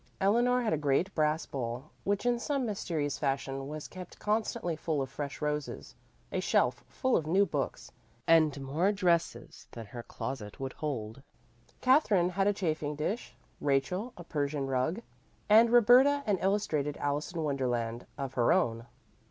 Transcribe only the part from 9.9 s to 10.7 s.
closet